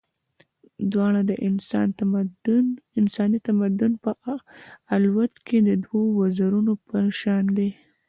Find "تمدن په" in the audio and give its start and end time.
3.49-4.11